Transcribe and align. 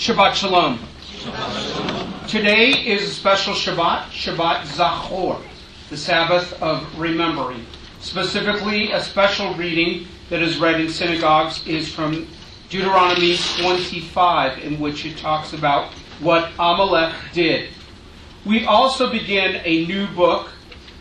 Shabbat 0.00 0.32
Shalom. 0.32 0.78
Today 2.26 2.70
is 2.70 3.02
a 3.02 3.12
special 3.12 3.52
Shabbat, 3.52 4.04
Shabbat 4.04 4.62
Zachor, 4.62 5.42
the 5.90 5.96
Sabbath 5.98 6.54
of 6.62 6.98
remembering. 6.98 7.66
Specifically, 8.00 8.92
a 8.92 9.02
special 9.02 9.52
reading 9.56 10.08
that 10.30 10.40
is 10.40 10.56
read 10.56 10.80
in 10.80 10.88
synagogues 10.88 11.66
is 11.66 11.92
from 11.92 12.26
Deuteronomy 12.70 13.36
25, 13.58 14.60
in 14.60 14.80
which 14.80 15.04
it 15.04 15.18
talks 15.18 15.52
about 15.52 15.92
what 16.20 16.50
Amalek 16.58 17.14
did. 17.34 17.68
We 18.46 18.64
also 18.64 19.12
begin 19.12 19.60
a 19.66 19.84
new 19.84 20.06
book. 20.06 20.50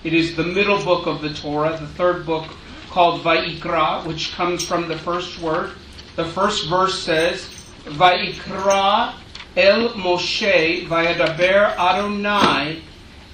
It 0.04 0.14
is 0.14 0.36
the 0.36 0.44
middle 0.44 0.84
book 0.84 1.08
of 1.08 1.22
the 1.22 1.34
Torah, 1.34 1.78
the 1.80 1.88
third 1.88 2.26
book 2.26 2.50
called 2.90 3.22
Vayikra, 3.22 4.06
which 4.06 4.34
comes 4.34 4.68
from 4.68 4.90
the 4.90 4.98
first 4.98 5.40
word. 5.40 5.72
The 6.18 6.26
first 6.26 6.68
verse 6.68 7.02
says, 7.02 7.59
Vayikra 7.86 9.14
El 9.56 9.90
Moshe 9.90 10.88
Vayadaber 10.88 11.76
Adonai 11.78 12.82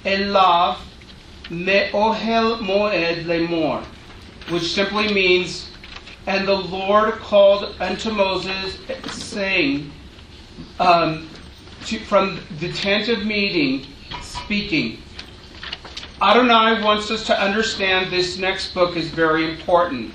Elav 0.04 0.78
Me'ohel 1.50 2.58
Moed 2.58 3.24
Lemor, 3.24 3.84
which 4.50 4.72
simply 4.72 5.12
means, 5.12 5.70
and 6.26 6.46
the 6.46 6.54
Lord 6.54 7.14
called 7.14 7.76
unto 7.80 8.10
Moses, 8.10 8.78
saying, 9.10 9.92
um, 10.80 11.28
to, 11.86 11.98
from 12.00 12.40
the 12.58 12.72
tent 12.72 13.08
of 13.08 13.24
meeting, 13.24 13.86
speaking. 14.22 14.98
Adonai 16.20 16.82
wants 16.82 17.10
us 17.10 17.26
to 17.26 17.40
understand 17.40 18.10
this 18.10 18.38
next 18.38 18.72
book 18.72 18.96
is 18.96 19.08
very 19.10 19.48
important. 19.50 20.12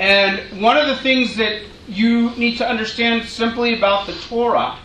And 0.00 0.40
one 0.60 0.76
of 0.76 0.88
the 0.88 0.96
things 0.96 1.36
that 1.36 1.62
you 1.88 2.30
need 2.36 2.56
to 2.58 2.68
understand 2.68 3.28
simply 3.28 3.76
about 3.76 4.06
the 4.06 4.14
Torah, 4.14 4.78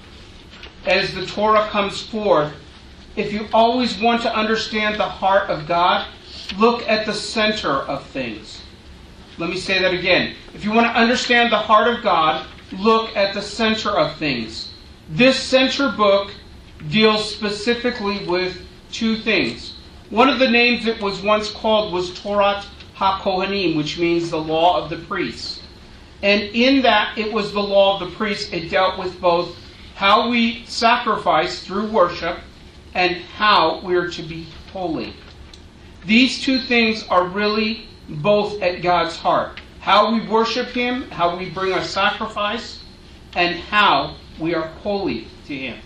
as 0.86 1.14
the 1.14 1.26
Torah 1.26 1.68
comes 1.70 2.02
forth, 2.02 2.54
if 3.16 3.34
you 3.34 3.48
always 3.54 4.00
want 4.00 4.22
to 4.22 4.36
understand 4.36 5.00
the 5.00 5.10
heart 5.10 5.50
of 5.50 5.68
God, 5.68 6.08
look 6.58 6.88
at 6.88 7.06
the 7.06 7.14
center 7.14 7.72
of 7.72 8.06
things. 8.08 8.62
Let 9.38 9.50
me 9.50 9.58
say 9.58 9.80
that 9.80 9.94
again. 9.94 10.36
If 10.54 10.64
you 10.64 10.72
want 10.72 10.88
to 10.88 11.00
understand 11.00 11.52
the 11.52 11.58
heart 11.58 11.88
of 11.88 12.04
God, 12.04 12.48
look 12.72 13.16
at 13.16 13.34
the 13.34 13.42
center 13.42 13.90
of 13.90 14.18
things. 14.18 14.72
This 15.10 15.40
center 15.40 15.92
book 15.92 16.32
deals 16.90 17.30
specifically 17.34 18.26
with 18.26 18.66
two 18.92 19.18
things. 19.18 19.78
One 20.10 20.30
of 20.30 20.40
the 20.40 20.50
names 20.50 20.86
it 20.86 21.02
was 21.02 21.22
once 21.22 21.52
called 21.52 21.94
was 21.94 22.12
Torat 22.12 22.66
HaKohanim, 22.96 23.76
which 23.76 24.00
means 24.00 24.30
the 24.30 24.42
law 24.42 24.82
of 24.82 24.90
the 24.90 24.98
priests. 24.98 25.62
And 26.24 26.42
in 26.42 26.82
that, 26.82 27.18
it 27.18 27.32
was 27.32 27.54
the 27.54 27.62
law 27.62 28.00
of 28.00 28.10
the 28.10 28.16
priests. 28.16 28.52
It 28.52 28.70
dealt 28.70 28.98
with 28.98 29.22
both 29.22 29.56
how 29.96 30.30
we 30.30 30.66
sacrifice 30.66 31.64
through 31.64 31.92
worship 31.92 32.40
and 32.94 33.16
how 33.18 33.82
we 33.82 33.96
are 33.96 34.10
to 34.10 34.24
be 34.24 34.48
holy. 34.74 35.14
These 36.06 36.42
two 36.42 36.60
things 36.60 37.06
are 37.10 37.26
really 37.26 37.88
both 38.10 38.62
at 38.62 38.82
God's 38.82 39.16
heart. 39.16 39.60
How 39.80 40.12
we 40.12 40.28
worship 40.28 40.70
Him, 40.70 41.10
how 41.12 41.38
we 41.38 41.50
bring 41.50 41.74
our 41.74 41.84
sacrifice, 41.84 42.80
and 43.36 43.56
how 43.56 44.16
we 44.40 44.56
are 44.56 44.68
holy 44.68 45.28
to 45.48 45.56
Him. 45.56 45.80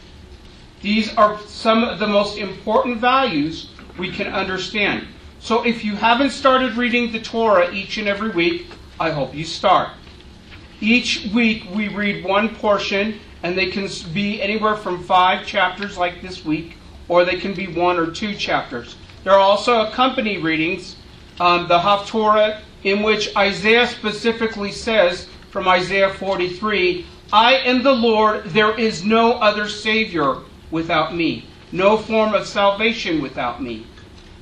These 0.82 1.14
are 1.16 1.40
some 1.42 1.84
of 1.84 2.00
the 2.00 2.08
most 2.08 2.38
important 2.38 3.00
values 3.00 3.70
we 3.98 4.12
can 4.12 4.28
understand. 4.28 5.08
So 5.40 5.64
if 5.64 5.84
you 5.84 5.96
haven't 5.96 6.32
started 6.32 6.76
reading 6.76 7.12
the 7.12 7.22
Torah 7.22 7.72
each 7.72 7.98
and 7.98 8.08
every 8.08 8.30
week, 8.30 8.68
I 9.00 9.12
hope 9.12 9.36
you 9.36 9.44
start. 9.44 9.90
Each 10.82 11.30
week 11.32 11.68
we 11.72 11.90
read 11.90 12.26
one 12.26 12.56
portion, 12.56 13.20
and 13.44 13.56
they 13.56 13.68
can 13.68 13.88
be 14.14 14.42
anywhere 14.42 14.76
from 14.76 15.04
five 15.04 15.46
chapters, 15.46 15.96
like 15.96 16.24
this 16.24 16.44
week, 16.44 16.76
or 17.08 17.24
they 17.24 17.40
can 17.40 17.54
be 17.54 17.68
one 17.68 18.00
or 18.00 18.08
two 18.08 18.34
chapters. 18.34 18.96
There 19.24 19.32
are 19.32 19.40
also 19.40 19.82
accompany 19.82 20.40
readings, 20.40 20.96
um, 21.40 21.68
the 21.68 21.78
Haftorah, 21.78 22.62
in 22.84 23.04
which 23.04 23.36
Isaiah 23.38 23.86
specifically 23.86 24.72
says 24.72 25.28
from 25.52 25.68
Isaiah 25.68 26.14
43, 26.16 27.06
I 27.32 27.58
am 27.58 27.84
the 27.84 27.94
Lord, 27.94 28.46
there 28.46 28.76
is 28.78 29.04
no 29.04 29.34
other 29.34 29.70
Savior 29.70 30.38
without 30.72 31.16
me, 31.16 31.46
no 31.72 31.96
form 31.96 32.34
of 32.34 32.48
salvation 32.48 33.22
without 33.22 33.62
me. 33.62 33.86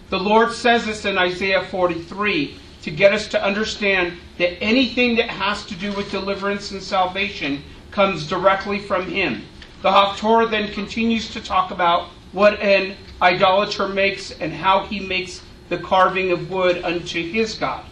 The 0.09 0.19
Lord 0.19 0.53
says 0.53 0.85
this 0.85 1.03
in 1.03 1.17
Isaiah 1.17 1.65
43 1.65 2.57
to 2.81 2.91
get 2.91 3.13
us 3.13 3.27
to 3.29 3.43
understand 3.43 4.17
that 4.37 4.61
anything 4.61 5.15
that 5.15 5.29
has 5.29 5.65
to 5.65 5.75
do 5.75 5.91
with 5.93 6.11
deliverance 6.11 6.71
and 6.71 6.81
salvation 6.81 7.63
comes 7.91 8.27
directly 8.27 8.79
from 8.79 9.05
Him. 9.09 9.43
The 9.81 9.89
Haftorah 9.89 10.49
then 10.49 10.71
continues 10.71 11.29
to 11.31 11.41
talk 11.41 11.71
about 11.71 12.09
what 12.31 12.59
an 12.59 12.95
idolater 13.21 13.87
makes 13.87 14.31
and 14.31 14.53
how 14.53 14.85
he 14.85 14.99
makes 14.99 15.41
the 15.69 15.77
carving 15.77 16.31
of 16.31 16.49
wood 16.49 16.83
unto 16.83 17.23
his 17.31 17.55
God. 17.55 17.85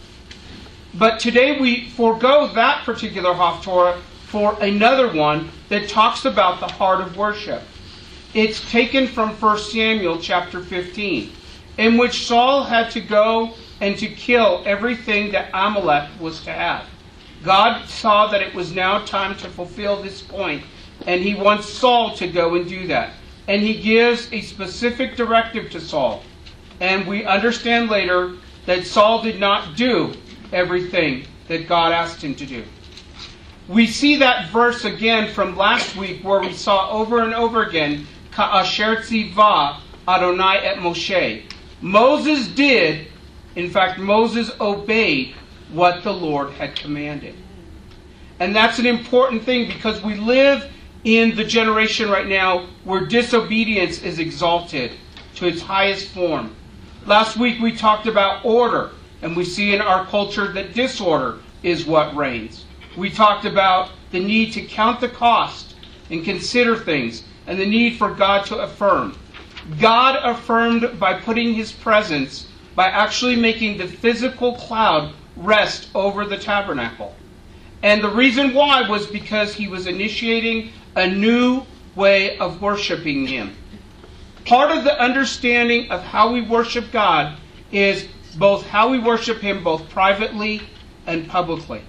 But 0.94 1.20
today 1.20 1.60
we 1.60 1.88
forego 1.90 2.48
that 2.48 2.84
particular 2.84 3.32
Haftorah 3.32 4.00
for 4.26 4.56
another 4.60 5.12
one 5.12 5.50
that 5.68 5.88
talks 5.88 6.24
about 6.24 6.60
the 6.60 6.68
heart 6.68 7.00
of 7.00 7.16
worship. 7.16 7.62
It's 8.34 8.68
taken 8.70 9.06
from 9.06 9.30
1 9.30 9.58
Samuel 9.58 10.18
chapter 10.20 10.60
15, 10.60 11.32
in 11.78 11.96
which 11.96 12.26
Saul 12.26 12.64
had 12.64 12.90
to 12.90 13.00
go 13.00 13.54
and 13.80 13.96
to 13.98 14.08
kill 14.08 14.62
everything 14.66 15.32
that 15.32 15.50
Amalek 15.52 16.08
was 16.20 16.42
to 16.42 16.52
have. 16.52 16.84
God 17.44 17.88
saw 17.88 18.26
that 18.28 18.42
it 18.42 18.54
was 18.54 18.72
now 18.74 19.04
time 19.04 19.36
to 19.38 19.48
fulfill 19.48 20.02
this 20.02 20.20
point, 20.22 20.64
and 21.06 21.22
he 21.22 21.34
wants 21.34 21.68
Saul 21.68 22.16
to 22.16 22.26
go 22.26 22.56
and 22.56 22.68
do 22.68 22.86
that. 22.88 23.12
And 23.46 23.62
he 23.62 23.80
gives 23.80 24.30
a 24.32 24.40
specific 24.40 25.16
directive 25.16 25.70
to 25.70 25.80
Saul. 25.80 26.22
And 26.80 27.06
we 27.06 27.24
understand 27.24 27.90
later 27.90 28.36
that 28.66 28.84
Saul 28.84 29.22
did 29.22 29.40
not 29.40 29.76
do 29.76 30.12
everything 30.52 31.24
that 31.46 31.68
God 31.68 31.92
asked 31.92 32.22
him 32.22 32.34
to 32.36 32.46
do. 32.46 32.64
We 33.68 33.86
see 33.86 34.16
that 34.16 34.50
verse 34.50 34.84
again 34.84 35.32
from 35.32 35.56
last 35.56 35.96
week 35.96 36.24
where 36.24 36.40
we 36.40 36.52
saw 36.52 36.90
over 36.90 37.20
and 37.20 37.34
over 37.34 37.62
again 37.62 38.06
Ka'asher 38.32 38.96
tziva 38.96 39.80
Adonai 40.06 40.58
et 40.58 40.76
Moshe. 40.78 41.42
Moses 41.80 42.48
did, 42.48 43.08
in 43.58 43.70
fact, 43.70 43.98
Moses 43.98 44.52
obeyed 44.60 45.34
what 45.72 46.04
the 46.04 46.12
Lord 46.12 46.50
had 46.52 46.76
commanded. 46.76 47.34
And 48.38 48.54
that's 48.54 48.78
an 48.78 48.86
important 48.86 49.42
thing 49.42 49.66
because 49.66 50.00
we 50.00 50.14
live 50.14 50.70
in 51.02 51.34
the 51.34 51.44
generation 51.44 52.08
right 52.08 52.26
now 52.26 52.68
where 52.84 53.04
disobedience 53.06 54.00
is 54.02 54.20
exalted 54.20 54.92
to 55.34 55.46
its 55.48 55.60
highest 55.60 56.08
form. 56.10 56.54
Last 57.04 57.36
week 57.36 57.60
we 57.60 57.72
talked 57.72 58.06
about 58.06 58.44
order, 58.44 58.92
and 59.22 59.36
we 59.36 59.44
see 59.44 59.74
in 59.74 59.80
our 59.80 60.06
culture 60.06 60.52
that 60.52 60.74
disorder 60.74 61.38
is 61.62 61.84
what 61.84 62.14
reigns. 62.14 62.64
We 62.96 63.10
talked 63.10 63.44
about 63.44 63.90
the 64.12 64.20
need 64.20 64.52
to 64.52 64.62
count 64.62 65.00
the 65.00 65.08
cost 65.08 65.74
and 66.10 66.24
consider 66.24 66.76
things 66.76 67.24
and 67.48 67.58
the 67.58 67.66
need 67.66 67.96
for 67.96 68.14
God 68.14 68.46
to 68.46 68.58
affirm. 68.58 69.18
God 69.80 70.16
affirmed 70.22 70.98
by 71.00 71.14
putting 71.14 71.54
his 71.54 71.72
presence, 71.72 72.46
by 72.78 72.86
actually 72.86 73.34
making 73.34 73.76
the 73.76 73.88
physical 73.88 74.54
cloud 74.54 75.12
rest 75.34 75.88
over 75.96 76.24
the 76.24 76.36
tabernacle. 76.36 77.12
And 77.82 78.00
the 78.00 78.08
reason 78.08 78.54
why 78.54 78.88
was 78.88 79.04
because 79.04 79.52
he 79.52 79.66
was 79.66 79.88
initiating 79.88 80.70
a 80.94 81.04
new 81.04 81.64
way 81.96 82.38
of 82.38 82.62
worshiping 82.62 83.26
him. 83.26 83.56
Part 84.44 84.70
of 84.70 84.84
the 84.84 84.96
understanding 84.96 85.90
of 85.90 86.04
how 86.04 86.32
we 86.32 86.40
worship 86.40 86.92
God 86.92 87.36
is 87.72 88.06
both 88.36 88.64
how 88.64 88.90
we 88.90 89.00
worship 89.00 89.38
him 89.40 89.64
both 89.64 89.90
privately 89.90 90.62
and 91.04 91.28
publicly. 91.28 91.82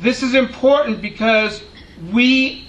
This 0.00 0.24
is 0.24 0.34
important 0.34 1.00
because 1.00 1.62
we 2.10 2.66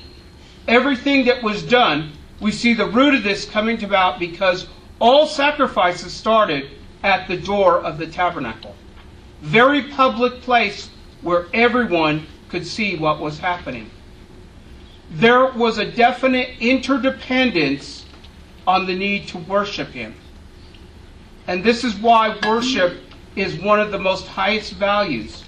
everything 0.68 1.26
that 1.26 1.42
was 1.42 1.64
done, 1.64 2.12
we 2.40 2.52
see 2.52 2.76
the 2.76 2.86
root 2.86 3.16
of 3.16 3.24
this 3.24 3.46
coming 3.46 3.84
about 3.84 4.20
because 4.20 4.68
all 5.00 5.26
sacrifices 5.26 6.14
started 6.14 6.70
at 7.04 7.28
the 7.28 7.38
door 7.38 7.80
of 7.80 7.98
the 7.98 8.08
tabernacle. 8.08 8.76
Very 9.42 9.84
public 9.84 10.42
place 10.42 10.90
where 11.22 11.48
everyone 11.54 12.26
could 12.50 12.66
see 12.66 12.96
what 12.98 13.20
was 13.20 13.40
happening. 13.40 13.90
There 15.12 15.52
was 15.52 15.78
a 15.78 15.90
definite 15.90 16.58
interdependence 16.60 18.06
on 18.68 18.86
the 18.86 18.96
need 18.96 19.28
to 19.30 19.38
worship 19.40 19.90
Him. 19.90 20.16
And 21.48 21.64
this 21.64 21.84
is 21.84 21.96
why 21.96 22.38
worship 22.46 23.00
is 23.36 23.56
one 23.56 23.80
of 23.80 23.92
the 23.92 23.98
most 23.98 24.28
highest 24.28 24.74
values. 24.74 25.44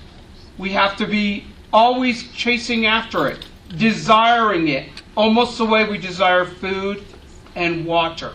We 0.58 0.72
have 0.72 0.96
to 0.98 1.06
be 1.06 1.46
always 1.72 2.32
chasing 2.32 2.86
after 2.86 3.28
it, 3.28 3.46
desiring 3.78 4.68
it, 4.68 4.90
almost 5.16 5.58
the 5.58 5.66
way 5.66 5.88
we 5.88 5.98
desire 5.98 6.46
food 6.46 7.04
and 7.56 7.86
water. 7.86 8.34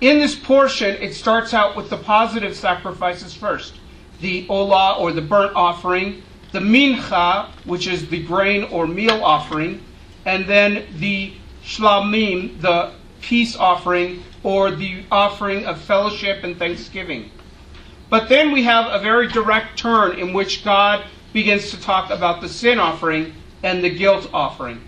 In 0.00 0.18
this 0.18 0.34
portion, 0.34 0.96
it 1.02 1.14
starts 1.14 1.52
out 1.52 1.76
with 1.76 1.90
the 1.90 1.98
positive 1.98 2.56
sacrifices 2.56 3.34
first 3.34 3.74
the 4.20 4.46
olah 4.48 4.98
or 4.98 5.12
the 5.12 5.22
burnt 5.22 5.54
offering, 5.56 6.22
the 6.52 6.58
mincha, 6.58 7.48
which 7.64 7.86
is 7.86 8.08
the 8.08 8.22
grain 8.22 8.64
or 8.64 8.86
meal 8.86 9.24
offering, 9.24 9.82
and 10.26 10.46
then 10.46 10.84
the 10.98 11.32
shlamim, 11.64 12.60
the 12.60 12.92
peace 13.22 13.56
offering, 13.56 14.22
or 14.42 14.70
the 14.70 15.04
offering 15.10 15.64
of 15.64 15.80
fellowship 15.80 16.44
and 16.44 16.58
thanksgiving. 16.58 17.30
But 18.10 18.28
then 18.28 18.52
we 18.52 18.62
have 18.64 18.92
a 18.92 19.02
very 19.02 19.28
direct 19.28 19.78
turn 19.78 20.18
in 20.18 20.34
which 20.34 20.64
God 20.64 21.04
begins 21.32 21.70
to 21.70 21.80
talk 21.80 22.10
about 22.10 22.42
the 22.42 22.48
sin 22.48 22.78
offering 22.78 23.32
and 23.62 23.82
the 23.82 23.90
guilt 23.90 24.28
offering, 24.34 24.82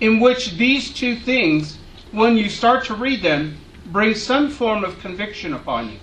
in 0.00 0.20
which 0.20 0.56
these 0.56 0.92
two 0.92 1.16
things, 1.16 1.78
when 2.12 2.36
you 2.36 2.48
start 2.48 2.84
to 2.84 2.94
read 2.94 3.22
them, 3.22 3.56
bring 3.92 4.14
some 4.14 4.50
form 4.50 4.84
of 4.84 4.98
conviction 5.00 5.52
upon 5.52 5.90
you. 5.90 5.98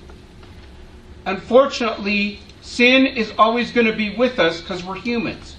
Unfortunately, 1.25 2.39
sin 2.61 3.05
is 3.05 3.33
always 3.37 3.71
going 3.71 3.87
to 3.87 3.95
be 3.95 4.15
with 4.15 4.39
us 4.39 4.61
because 4.61 4.83
we're 4.83 4.95
humans. 4.95 5.55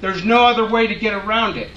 There's 0.00 0.24
no 0.24 0.44
other 0.44 0.66
way 0.68 0.86
to 0.86 0.94
get 0.94 1.12
around 1.14 1.56
it. 1.56 1.70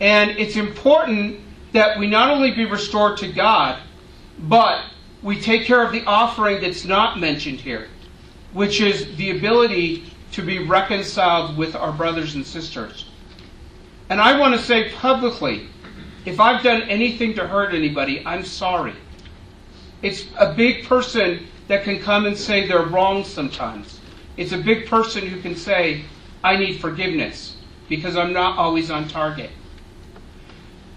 And 0.00 0.30
it's 0.32 0.56
important 0.56 1.40
that 1.72 1.98
we 1.98 2.06
not 2.06 2.30
only 2.30 2.52
be 2.52 2.64
restored 2.64 3.18
to 3.18 3.32
God, 3.32 3.80
but 4.38 4.84
we 5.22 5.40
take 5.40 5.64
care 5.64 5.82
of 5.82 5.92
the 5.92 6.04
offering 6.04 6.60
that's 6.60 6.84
not 6.84 7.18
mentioned 7.18 7.60
here, 7.60 7.88
which 8.52 8.80
is 8.80 9.16
the 9.16 9.30
ability 9.36 10.12
to 10.32 10.42
be 10.42 10.60
reconciled 10.60 11.56
with 11.56 11.74
our 11.74 11.92
brothers 11.92 12.34
and 12.34 12.46
sisters. 12.46 13.10
And 14.10 14.20
I 14.20 14.38
want 14.38 14.54
to 14.54 14.60
say 14.60 14.90
publicly 14.90 15.68
if 16.24 16.40
I've 16.40 16.62
done 16.62 16.82
anything 16.82 17.34
to 17.34 17.46
hurt 17.46 17.74
anybody, 17.74 18.24
I'm 18.24 18.44
sorry. 18.44 18.94
It's 20.02 20.26
a 20.38 20.52
big 20.52 20.84
person 20.84 21.46
that 21.68 21.84
can 21.84 22.00
come 22.00 22.26
and 22.26 22.36
say 22.36 22.66
they're 22.66 22.82
wrong 22.82 23.24
sometimes. 23.24 24.00
It's 24.36 24.52
a 24.52 24.58
big 24.58 24.86
person 24.86 25.26
who 25.26 25.40
can 25.40 25.56
say, 25.56 26.04
I 26.42 26.56
need 26.56 26.80
forgiveness 26.80 27.56
because 27.88 28.16
I'm 28.16 28.32
not 28.32 28.58
always 28.58 28.90
on 28.90 29.08
target. 29.08 29.50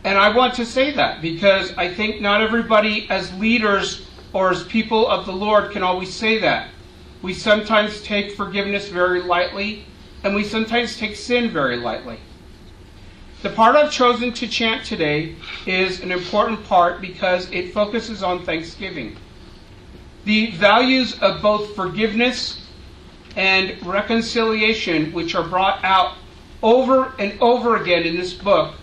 And 0.03 0.17
I 0.17 0.35
want 0.35 0.55
to 0.55 0.65
say 0.65 0.91
that 0.91 1.21
because 1.21 1.73
I 1.77 1.93
think 1.93 2.21
not 2.21 2.41
everybody, 2.41 3.07
as 3.09 3.33
leaders 3.35 4.07
or 4.33 4.51
as 4.51 4.63
people 4.63 5.07
of 5.07 5.25
the 5.25 5.31
Lord, 5.31 5.71
can 5.71 5.83
always 5.83 6.13
say 6.13 6.39
that. 6.39 6.69
We 7.21 7.33
sometimes 7.33 8.01
take 8.01 8.35
forgiveness 8.35 8.89
very 8.89 9.21
lightly, 9.21 9.85
and 10.23 10.33
we 10.33 10.43
sometimes 10.43 10.97
take 10.97 11.15
sin 11.15 11.51
very 11.51 11.77
lightly. 11.77 12.19
The 13.41 13.49
part 13.49 13.75
I've 13.75 13.91
chosen 13.91 14.33
to 14.33 14.47
chant 14.47 14.85
today 14.85 15.35
is 15.65 16.01
an 16.01 16.11
important 16.11 16.63
part 16.65 17.01
because 17.01 17.49
it 17.49 17.73
focuses 17.73 18.21
on 18.21 18.45
thanksgiving. 18.45 19.17
The 20.25 20.51
values 20.51 21.19
of 21.21 21.41
both 21.41 21.75
forgiveness 21.75 22.61
and 23.35 23.83
reconciliation, 23.83 25.11
which 25.11 25.33
are 25.33 25.43
brought 25.43 25.83
out 25.83 26.17
over 26.61 27.15
and 27.17 27.33
over 27.41 27.77
again 27.77 28.03
in 28.03 28.15
this 28.15 28.35
book, 28.35 28.75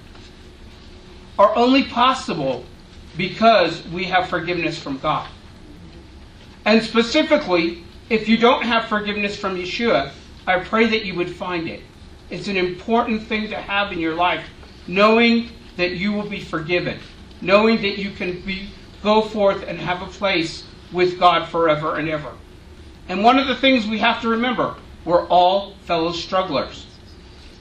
are 1.39 1.55
only 1.55 1.85
possible 1.85 2.65
because 3.17 3.87
we 3.89 4.05
have 4.05 4.29
forgiveness 4.29 4.77
from 4.77 4.99
God. 4.99 5.29
And 6.65 6.83
specifically, 6.83 7.85
if 8.11 8.29
you 8.29 8.37
don't 8.37 8.65
have 8.65 8.87
forgiveness 8.87 9.37
from 9.37 9.57
Yeshua, 9.57 10.11
I 10.49 10.59
pray 10.59 10.87
that 10.87 11.05
you 11.05 11.15
would 11.15 11.31
find 11.31 11.69
it. 11.69 11.83
It's 12.31 12.49
an 12.49 12.57
important 12.57 13.23
thing 13.23 13.49
to 13.51 13.57
have 13.57 13.93
in 13.93 13.99
your 13.99 14.15
life, 14.15 14.45
knowing 14.87 15.51
that 15.77 15.93
you 15.93 16.13
will 16.13 16.29
be 16.29 16.41
forgiven, 16.41 16.99
knowing 17.41 17.81
that 17.83 17.99
you 17.99 18.11
can 18.11 18.41
be, 18.41 18.71
go 19.03 19.23
forth 19.23 19.63
and 19.67 19.79
have 19.79 20.03
a 20.03 20.07
place 20.07 20.65
with 20.93 21.19
God 21.19 21.49
forever 21.49 21.97
and 21.97 22.09
ever. 22.09 22.33
And 23.09 23.25
one 23.25 23.39
of 23.39 23.47
the 23.47 23.55
things 23.55 23.87
we 23.87 23.99
have 23.99 24.21
to 24.23 24.29
remember 24.29 24.77
we're 25.05 25.27
all 25.29 25.75
fellow 25.85 26.13
strugglers. 26.13 26.87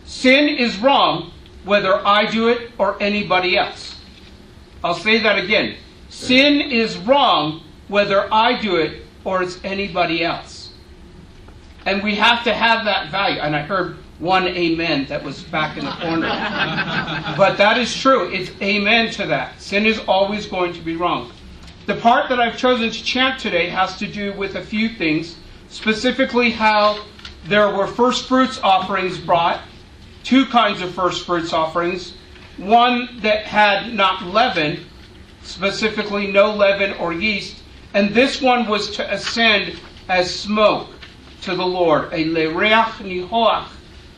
Sin 0.06 0.50
is 0.50 0.78
wrong 0.80 1.32
whether 1.64 2.06
I 2.06 2.30
do 2.30 2.50
it 2.50 2.72
or 2.78 3.02
anybody 3.02 3.58
else. 3.58 3.96
I'll 4.84 4.96
say 4.96 5.20
that 5.20 5.38
again. 5.38 5.78
Sin 6.10 6.60
is 6.60 6.98
wrong 6.98 7.64
whether 7.88 8.32
I 8.34 8.60
do 8.60 8.78
it 8.78 9.04
or 9.24 9.44
it's 9.44 9.60
anybody 9.64 10.24
else. 10.24 10.74
And 11.86 12.04
we 12.04 12.16
have 12.16 12.44
to 12.44 12.54
have 12.54 12.86
that 12.86 13.12
value. 13.12 13.40
And 13.40 13.56
I 13.56 13.62
heard 13.62 13.98
one 14.20 14.48
amen 14.48 15.06
that 15.06 15.24
was 15.24 15.44
back 15.44 15.78
in 15.78 15.86
the 15.86 15.92
corner. 15.92 16.28
but 17.38 17.58
that 17.58 17.78
is 17.78 17.96
true. 17.96 18.32
It's 18.32 18.52
amen 18.62 19.12
to 19.12 19.28
that. 19.28 19.62
Sin 19.62 19.86
is 19.86 20.00
always 20.08 20.48
going 20.48 20.74
to 20.74 20.82
be 20.82 20.96
wrong. 20.96 21.32
The 21.86 21.96
part 21.96 22.28
that 22.30 22.40
I've 22.40 22.58
chosen 22.58 22.90
to 22.90 23.04
chant 23.04 23.40
today 23.40 23.70
has 23.70 23.98
to 24.00 24.08
do 24.08 24.34
with 24.34 24.56
a 24.56 24.62
few 24.62 24.90
things, 24.90 25.38
specifically 25.70 26.52
how 26.52 27.04
there 27.46 27.74
were 27.74 27.88
first 27.88 28.28
fruits 28.28 28.60
offerings 28.60 29.18
brought, 29.18 29.62
two 30.24 30.46
kinds 30.48 30.82
of 30.82 30.94
first 30.94 31.26
fruits 31.26 31.54
offerings. 31.54 32.14
One 32.58 33.20
that 33.22 33.46
had 33.46 33.94
not 33.94 34.24
leaven, 34.24 34.84
specifically 35.44 36.28
no 36.28 36.54
leaven 36.54 36.94
or 36.98 37.14
yeast, 37.14 37.64
and 37.94 38.14
this 38.14 38.42
one 38.42 38.68
was 38.68 38.90
to 38.98 39.14
ascend 39.14 39.80
as 40.10 40.34
smoke 40.34 40.90
to 41.44 41.56
the 41.56 41.66
Lord, 41.66 42.12
a 42.12 42.26
lereach 42.26 43.00
nihoach, 43.00 43.68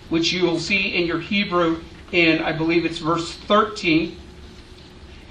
which 0.10 0.34
you 0.34 0.44
will 0.44 0.60
see 0.60 0.96
in 0.96 1.06
your 1.06 1.20
Hebrew 1.20 1.82
in, 2.12 2.42
I 2.42 2.52
believe 2.52 2.86
it's 2.86 3.00
verse 3.00 3.34
13, 3.34 4.18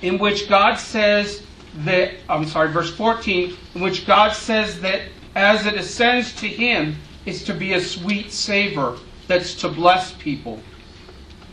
in 0.03 0.19
which 0.19 0.49
God 0.49 0.77
says 0.77 1.43
that, 1.79 2.15
I'm 2.29 2.47
sorry, 2.47 2.73
verse 2.73 2.95
14, 2.95 3.57
in 3.75 3.81
which 3.81 4.07
God 4.07 4.33
says 4.33 4.81
that 4.81 5.03
as 5.35 5.67
it 5.67 5.75
ascends 5.75 6.33
to 6.37 6.49
Him, 6.49 6.97
it's 7.27 7.45
to 7.45 7.55
be 7.55 7.75
a 7.75 7.81
sweet 7.81 8.33
savor 8.33 8.97
that's 9.27 9.55
to 9.57 9.69
bless 9.69 10.13
people. 10.15 10.61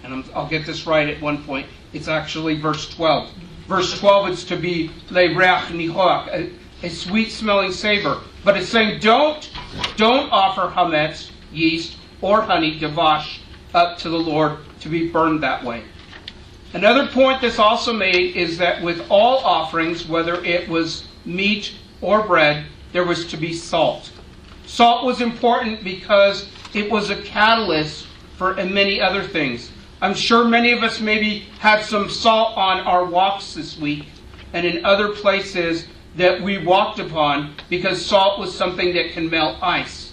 And 0.04 0.24
i 0.34 0.40
will 0.40 0.48
get 0.48 0.66
this 0.66 0.88
right 0.88 1.10
at 1.10 1.22
one 1.22 1.44
point. 1.44 1.68
It's 1.94 2.08
actually 2.08 2.60
verse 2.60 2.90
12. 2.90 3.32
Verse 3.68 4.00
12 4.00 4.30
it's 4.30 4.44
to 4.46 4.56
be 4.56 4.90
lereach 5.10 5.68
nihoach, 5.68 6.54
a, 6.84 6.90
sweet 6.90 7.32
smelling 7.32 7.72
savor. 7.72 8.22
But 8.44 8.58
it's 8.58 8.70
saying 8.70 9.00
don't, 9.00 9.50
don't 9.98 10.32
offer 10.32 10.72
hametz, 10.74 11.32
yeast, 11.52 11.98
or 12.26 12.42
honey, 12.42 12.80
davash, 12.80 13.38
up 13.76 14.00
to 14.00 14.10
the 14.10 14.18
Lord 14.18 14.58
to 14.80 14.90
be 14.90 15.12
burned 15.12 15.44
that 15.44 15.64
way. 15.64 15.84
Another 16.74 17.06
point 17.06 17.40
that's 17.40 17.60
also 17.60 17.94
made 17.94 18.36
is 18.36 18.58
that 18.58 18.82
with 18.82 19.06
all 19.12 19.38
offerings, 19.46 20.08
whether 20.08 20.44
it 20.44 20.68
was 20.68 21.06
meat 21.24 21.76
or 22.02 22.24
bread, 22.24 22.66
there 22.94 23.04
was 23.04 23.28
to 23.28 23.38
be 23.38 23.54
salt. 23.54 24.12
Salt 24.66 25.06
was 25.06 25.22
important 25.22 25.84
because 25.84 26.50
it 26.74 26.90
was 26.90 27.12
a 27.12 27.22
catalyst 27.22 28.08
for 28.38 28.56
many 28.56 29.00
other 29.00 29.22
things. 29.22 29.70
I'm 30.02 30.16
sure 30.16 30.46
many 30.46 30.72
of 30.72 30.82
us 30.82 31.00
maybe 31.00 31.42
had 31.60 31.84
some 31.84 32.10
salt 32.10 32.58
on 32.58 32.80
our 32.80 33.06
walks 33.06 33.54
this 33.54 33.78
week 33.78 34.08
and 34.52 34.66
in 34.66 34.84
other 34.84 35.10
places 35.10 35.86
that 36.16 36.42
we 36.42 36.58
walked 36.58 36.98
upon 36.98 37.54
because 37.70 38.04
salt 38.04 38.40
was 38.40 38.58
something 38.58 38.96
that 38.96 39.12
can 39.12 39.30
melt 39.30 39.62
ice. 39.62 40.05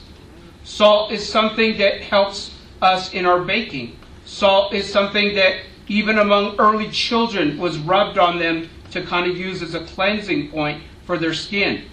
Salt 0.64 1.12
is 1.12 1.28
something 1.28 1.78
that 1.78 2.00
helps 2.00 2.52
us 2.80 3.12
in 3.12 3.26
our 3.26 3.40
baking. 3.40 3.96
Salt 4.24 4.72
is 4.72 4.90
something 4.90 5.34
that 5.34 5.60
even 5.88 6.18
among 6.18 6.56
early 6.58 6.90
children 6.90 7.58
was 7.58 7.78
rubbed 7.78 8.18
on 8.18 8.38
them 8.38 8.70
to 8.92 9.02
kind 9.02 9.30
of 9.30 9.36
use 9.36 9.62
as 9.62 9.74
a 9.74 9.84
cleansing 9.84 10.50
point 10.50 10.82
for 11.04 11.18
their 11.18 11.34
skin. 11.34 11.84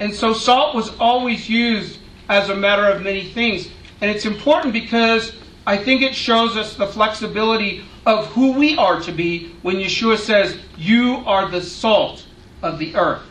And 0.00 0.14
so 0.14 0.32
salt 0.32 0.74
was 0.74 0.90
always 0.98 1.48
used 1.48 1.98
as 2.28 2.48
a 2.48 2.56
matter 2.56 2.86
of 2.86 3.02
many 3.02 3.24
things. 3.24 3.68
And 4.00 4.10
it's 4.10 4.24
important 4.24 4.72
because 4.72 5.32
I 5.66 5.76
think 5.76 6.02
it 6.02 6.14
shows 6.14 6.56
us 6.56 6.74
the 6.74 6.86
flexibility 6.86 7.84
of 8.06 8.26
who 8.28 8.52
we 8.52 8.76
are 8.76 9.00
to 9.00 9.12
be 9.12 9.54
when 9.62 9.76
Yeshua 9.76 10.18
says, 10.18 10.58
You 10.76 11.22
are 11.26 11.48
the 11.48 11.62
salt 11.62 12.24
of 12.62 12.78
the 12.78 12.96
earth. 12.96 13.22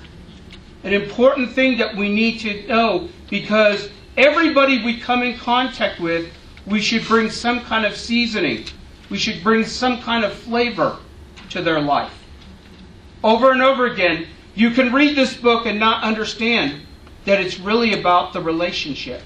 An 0.84 0.94
important 0.94 1.52
thing 1.52 1.78
that 1.80 1.96
we 1.96 2.14
need 2.14 2.40
to 2.42 2.68
know 2.68 3.10
because 3.30 3.90
everybody 4.20 4.84
we 4.84 5.00
come 5.00 5.24
in 5.24 5.38
contact 5.38 6.00
with, 6.00 6.32
we 6.66 6.82
should 6.82 7.06
bring 7.06 7.30
some 7.30 7.62
kind 7.62 7.86
of 7.86 7.96
seasoning. 7.96 8.66
We 9.10 9.18
should 9.18 9.42
bring 9.42 9.64
some 9.64 10.02
kind 10.02 10.26
of 10.26 10.34
flavor 10.34 10.98
to 11.52 11.62
their 11.62 11.80
life. 11.80 12.14
Over 13.24 13.52
and 13.52 13.62
over 13.62 13.86
again, 13.86 14.28
you 14.56 14.72
can 14.72 14.94
read 14.94 15.16
this 15.16 15.36
book 15.36 15.66
and 15.66 15.80
not 15.80 16.04
understand 16.04 16.82
that 17.26 17.40
it's 17.40 17.60
really 17.60 18.00
about 18.00 18.34
the 18.34 18.42
relationship, 18.42 19.22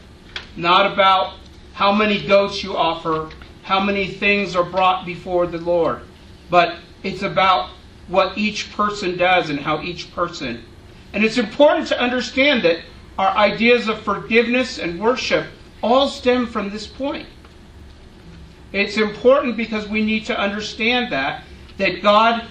not 0.55 0.91
about 0.91 1.35
how 1.73 1.91
many 1.91 2.25
goats 2.25 2.63
you 2.63 2.77
offer, 2.77 3.29
how 3.63 3.79
many 3.79 4.07
things 4.07 4.55
are 4.55 4.63
brought 4.63 5.05
before 5.05 5.47
the 5.47 5.57
Lord, 5.57 6.01
but 6.49 6.77
it's 7.01 7.23
about 7.23 7.71
what 8.07 8.37
each 8.37 8.71
person 8.71 9.17
does 9.17 9.49
and 9.49 9.59
how 9.59 9.81
each 9.81 10.13
person. 10.13 10.63
And 11.13 11.23
it's 11.23 11.37
important 11.37 11.87
to 11.87 11.99
understand 11.99 12.63
that 12.63 12.79
our 13.17 13.35
ideas 13.35 13.87
of 13.87 14.01
forgiveness 14.01 14.79
and 14.79 14.99
worship 14.99 15.45
all 15.81 16.07
stem 16.07 16.47
from 16.47 16.69
this 16.69 16.87
point. 16.87 17.27
It's 18.71 18.97
important 18.97 19.55
because 19.57 19.87
we 19.87 20.03
need 20.03 20.25
to 20.25 20.39
understand 20.39 21.11
that 21.11 21.43
that 21.77 22.01
God 22.01 22.47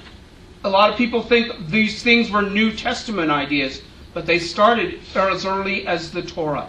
a 0.64 0.71
lot 0.71 0.90
of 0.90 0.97
people 0.97 1.23
think 1.23 1.69
these 1.69 2.02
things 2.02 2.31
were 2.31 2.42
New 2.42 2.73
Testament 2.73 3.31
ideas, 3.31 3.83
but 4.14 4.26
they 4.26 4.38
started 4.38 5.00
as 5.14 5.45
early 5.45 5.87
as 5.87 6.12
the 6.12 6.23
Torah. 6.23 6.69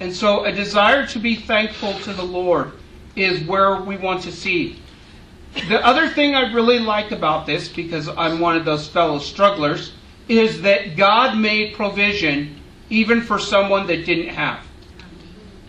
And 0.00 0.12
so 0.12 0.44
a 0.44 0.52
desire 0.52 1.06
to 1.06 1.18
be 1.20 1.36
thankful 1.36 1.94
to 2.00 2.12
the 2.12 2.24
Lord 2.24 2.72
is 3.14 3.46
where 3.46 3.80
we 3.80 3.96
want 3.96 4.22
to 4.22 4.32
see. 4.32 4.80
The 5.68 5.86
other 5.86 6.08
thing 6.08 6.34
I 6.34 6.52
really 6.52 6.80
like 6.80 7.12
about 7.12 7.46
this, 7.46 7.68
because 7.68 8.08
I'm 8.08 8.40
one 8.40 8.56
of 8.56 8.64
those 8.64 8.88
fellow 8.88 9.20
strugglers, 9.20 9.92
is 10.28 10.62
that 10.62 10.96
God 10.96 11.38
made 11.38 11.74
provision 11.74 12.60
even 12.94 13.20
for 13.20 13.40
someone 13.40 13.88
that 13.88 14.06
didn't 14.06 14.28
have. 14.28 14.64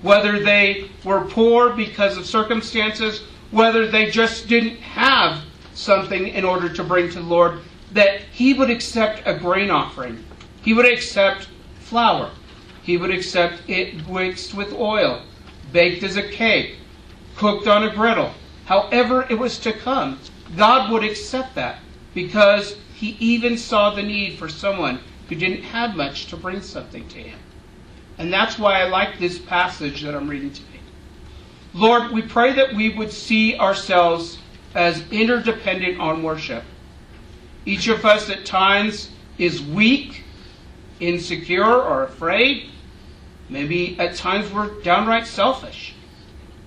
Whether 0.04 0.44
they 0.44 0.92
were 1.04 1.22
poor 1.22 1.72
because 1.72 2.18
of 2.18 2.26
circumstances, 2.28 3.24
whether 3.50 3.88
they 3.88 4.12
just 4.12 4.48
didn't 4.48 4.78
have 4.78 5.44
something 5.74 6.28
in 6.28 6.46
order 6.46 6.70
to 6.70 6.84
bring 6.84 7.10
to 7.10 7.16
the 7.16 7.26
Lord, 7.26 7.62
that 7.94 8.22
He 8.32 8.54
would 8.54 8.70
accept 8.70 9.24
a 9.26 9.34
grain 9.34 9.72
offering. 9.72 10.24
He 10.62 10.74
would 10.74 10.86
accept 10.86 11.50
flour. 11.80 12.30
He 12.84 12.96
would 12.98 13.10
accept 13.10 13.64
it 13.68 14.08
mixed 14.08 14.54
with 14.54 14.72
oil, 14.74 15.24
baked 15.74 16.04
as 16.04 16.18
a 16.18 16.30
cake, 16.30 16.76
cooked 17.36 17.68
on 17.68 17.84
a 17.84 17.94
griddle. 17.94 18.36
However, 18.66 19.26
it 19.32 19.40
was 19.40 19.58
to 19.60 19.74
come, 19.74 20.20
God 20.56 20.92
would 20.92 21.04
accept 21.04 21.56
that 21.56 21.80
because 22.14 22.76
He 22.94 23.18
even 23.20 23.58
saw 23.58 23.90
the 23.90 24.04
need 24.04 24.38
for 24.38 24.48
someone 24.48 25.00
who 25.28 25.36
didn't 25.36 25.64
have 25.64 25.96
much 25.96 26.28
to 26.28 26.38
bring 26.38 26.62
something 26.62 27.08
to 27.10 27.20
Him. 27.20 27.40
And 28.18 28.32
that's 28.32 28.58
why 28.58 28.82
I 28.82 28.88
like 28.88 29.20
this 29.20 29.40
passage 29.40 30.04
that 30.04 30.16
I'm 30.16 30.30
reading 30.30 30.54
today. 30.54 30.80
Lord, 31.74 32.12
we 32.12 32.22
pray 32.22 32.54
that 32.54 32.74
we 32.74 32.90
would 32.90 33.12
see 33.12 33.58
ourselves 33.58 34.38
as 34.74 35.04
interdependent 35.12 36.00
on 36.00 36.24
worship. 36.24 36.64
Each 37.66 37.88
of 37.88 38.06
us 38.06 38.30
at 38.30 38.46
times 38.46 39.10
is 39.38 39.62
weak, 39.62 40.24
insecure, 41.00 41.66
or 41.66 42.04
afraid. 42.04 42.70
Maybe 43.50 44.00
at 44.00 44.16
times 44.16 44.52
we're 44.52 44.82
downright 44.82 45.28
selfish. 45.28 45.94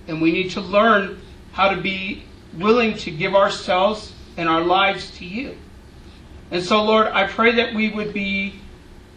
And 0.07 0.21
we 0.21 0.31
need 0.31 0.51
to 0.51 0.61
learn 0.61 1.21
how 1.53 1.69
to 1.69 1.81
be 1.81 2.23
willing 2.53 2.95
to 2.97 3.11
give 3.11 3.35
ourselves 3.35 4.13
and 4.37 4.47
our 4.47 4.61
lives 4.61 5.11
to 5.17 5.25
you. 5.25 5.57
And 6.51 6.63
so, 6.63 6.83
Lord, 6.83 7.07
I 7.07 7.27
pray 7.27 7.51
that 7.55 7.73
we 7.73 7.89
would 7.89 8.13
be 8.13 8.55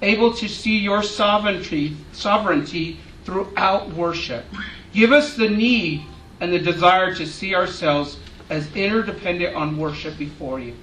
able 0.02 0.34
to 0.34 0.48
see 0.48 0.78
your 0.78 1.02
sovereignty, 1.02 1.96
sovereignty 2.12 2.98
throughout 3.24 3.90
worship. 3.94 4.44
Give 4.92 5.12
us 5.12 5.36
the 5.36 5.48
need 5.48 6.04
and 6.40 6.52
the 6.52 6.58
desire 6.58 7.14
to 7.14 7.26
see 7.26 7.54
ourselves 7.54 8.18
as 8.50 8.74
interdependent 8.74 9.54
on 9.54 9.78
worship 9.78 10.18
before 10.18 10.60
you. 10.60 10.74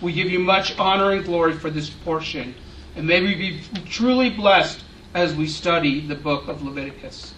We 0.00 0.12
give 0.12 0.30
you 0.30 0.38
much 0.38 0.78
honor 0.78 1.12
and 1.12 1.24
glory 1.24 1.52
for 1.52 1.68
this 1.68 1.90
portion, 1.90 2.54
and 2.96 3.06
may 3.06 3.20
we 3.20 3.34
be 3.34 3.60
truly 3.84 4.30
blessed 4.30 4.82
as 5.12 5.34
we 5.34 5.46
study 5.46 6.06
the 6.06 6.14
book 6.14 6.48
of 6.48 6.62
Leviticus. 6.62 7.34